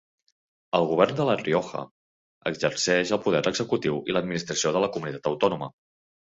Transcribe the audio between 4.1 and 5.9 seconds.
i l'administració de la Comunitat Autònoma.